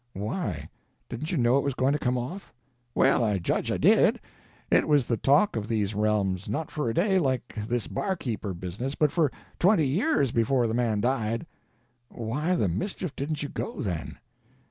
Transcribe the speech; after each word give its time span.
"Why? 0.13 0.67
Didn't 1.09 1.31
you 1.31 1.37
know 1.37 1.59
it 1.59 1.63
was 1.63 1.75
going 1.75 1.93
to 1.93 1.99
come 1.99 2.17
off?" 2.17 2.51
"Well, 2.95 3.23
I 3.23 3.37
judge 3.37 3.71
I 3.71 3.77
did. 3.77 4.19
It 4.71 4.87
was 4.87 5.05
the 5.05 5.15
talk 5.15 5.55
of 5.55 5.67
these 5.67 5.93
realms—not 5.93 6.71
for 6.71 6.89
a 6.89 6.93
day, 6.95 7.19
like 7.19 7.53
this 7.67 7.85
barkeeper 7.85 8.55
business, 8.55 8.95
but 8.95 9.11
for 9.11 9.31
twenty 9.59 9.85
years 9.85 10.31
before 10.31 10.65
the 10.65 10.73
man 10.73 11.01
died." 11.01 11.45
"Why 12.09 12.55
the 12.55 12.67
mischief 12.67 13.15
didn't 13.15 13.43
you 13.43 13.49
go, 13.49 13.79
then?" 13.79 14.17